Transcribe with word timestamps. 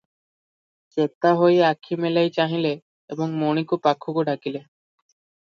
ଚେତା 0.95 1.33
ହୋଇ 1.41 1.59
ଆଖି 1.67 1.97
ମେଲାଇ 2.05 2.33
ଚାହିଁଲେ 2.39 2.73
ଏବଂ 3.17 3.37
ମଣିକୁ 3.45 3.81
ପାଖକୁ 3.85 4.27
ଡାକିଲେ। 4.33 4.65